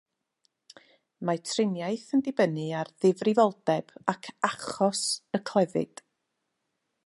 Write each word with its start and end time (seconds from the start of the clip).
Mae 1.29 1.41
triniaeth 1.49 2.07
yn 2.17 2.23
dibynnu 2.29 2.65
ar 2.79 2.89
ddifrifoldeb 2.93 3.95
ac 4.15 4.29
achos 4.53 5.07
y 5.41 5.45
clefyd. 5.51 6.07